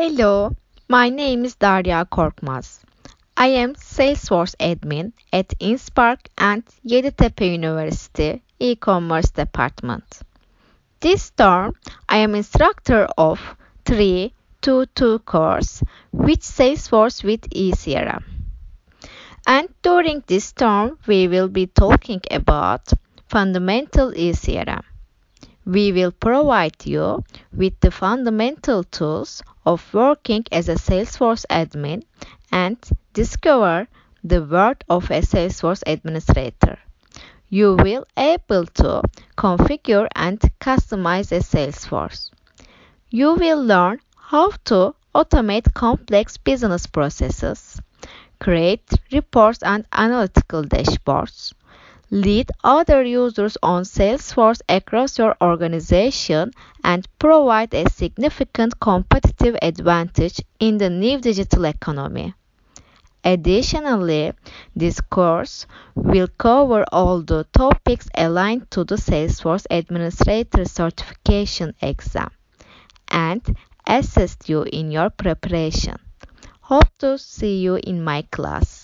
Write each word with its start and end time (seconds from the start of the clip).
Hello, 0.00 0.54
my 0.88 1.08
name 1.08 1.44
is 1.44 1.56
Darya 1.56 2.06
Korkmaz. 2.08 2.78
I 3.36 3.48
am 3.48 3.74
Salesforce 3.74 4.54
admin 4.60 5.12
at 5.32 5.48
Inspark 5.58 6.20
and 6.38 6.62
Yeditepe 6.86 7.50
University 7.50 8.40
e-commerce 8.60 9.32
department. 9.32 10.20
This 11.00 11.30
term, 11.30 11.72
I 12.08 12.18
am 12.18 12.36
instructor 12.36 13.08
of 13.18 13.40
322 13.86 15.18
course 15.18 15.82
with 16.12 16.42
Salesforce 16.42 17.24
with 17.24 17.50
eCRM. 17.50 18.22
And 19.48 19.68
during 19.82 20.22
this 20.28 20.52
term, 20.52 20.96
we 21.08 21.26
will 21.26 21.48
be 21.48 21.66
talking 21.66 22.20
about 22.30 22.92
fundamental 23.28 24.12
eCRM 24.12 24.84
we 25.68 25.92
will 25.92 26.12
provide 26.12 26.86
you 26.86 27.22
with 27.52 27.78
the 27.80 27.90
fundamental 27.90 28.84
tools 28.84 29.42
of 29.66 29.92
working 29.94 30.44
as 30.52 30.68
a 30.68 30.74
Salesforce 30.74 31.44
admin 31.50 32.02
and 32.52 32.76
discover 33.12 33.88
the 34.24 34.42
world 34.42 34.84
of 34.88 35.10
a 35.10 35.20
Salesforce 35.20 35.82
administrator. 35.86 36.78
You 37.48 37.76
will 37.76 38.06
able 38.16 38.66
to 38.66 39.02
configure 39.36 40.08
and 40.14 40.40
customize 40.60 41.32
a 41.32 41.40
Salesforce. 41.40 42.30
You 43.10 43.34
will 43.34 43.62
learn 43.62 44.00
how 44.16 44.50
to 44.66 44.94
automate 45.14 45.72
complex 45.74 46.36
business 46.36 46.86
processes, 46.86 47.80
create 48.40 48.88
reports 49.12 49.62
and 49.62 49.86
analytical 49.92 50.62
dashboards, 50.62 51.52
lead 52.10 52.50
other 52.64 53.02
users 53.02 53.56
on 53.62 53.82
Salesforce 53.82 54.60
across 54.68 55.18
your 55.18 55.36
organization 55.40 56.52
and 56.82 57.06
provide 57.18 57.74
a 57.74 57.90
significant 57.90 58.80
competitive 58.80 59.56
advantage 59.62 60.40
in 60.58 60.78
the 60.78 60.88
new 60.88 61.18
digital 61.20 61.64
economy. 61.66 62.34
Additionally, 63.24 64.32
this 64.74 65.00
course 65.00 65.66
will 65.94 66.28
cover 66.38 66.84
all 66.92 67.20
the 67.20 67.44
topics 67.52 68.08
aligned 68.14 68.70
to 68.70 68.84
the 68.84 68.94
Salesforce 68.94 69.66
Administrator 69.70 70.64
Certification 70.64 71.74
exam 71.82 72.30
and 73.08 73.56
assist 73.86 74.48
you 74.48 74.62
in 74.62 74.90
your 74.90 75.10
preparation. 75.10 75.96
Hope 76.60 76.88
to 76.98 77.18
see 77.18 77.58
you 77.58 77.74
in 77.76 78.04
my 78.04 78.22
class. 78.30 78.77